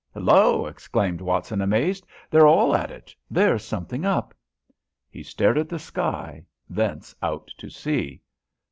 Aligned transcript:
"Hallo!" 0.15 0.65
exclaimed 0.65 1.21
Watson, 1.21 1.61
amazed, 1.61 2.07
"they're 2.31 2.47
all 2.47 2.75
at 2.75 2.89
it. 2.89 3.15
There's 3.29 3.63
something 3.63 4.03
up." 4.03 4.33
He 5.11 5.21
stared 5.21 5.59
at 5.59 5.69
the 5.69 5.77
sky, 5.77 6.43
thence 6.67 7.13
out 7.21 7.51
to 7.59 7.69
sea. 7.69 8.19